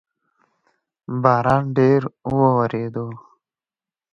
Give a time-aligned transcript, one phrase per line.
[1.23, 3.07] باران ډیر اووریدو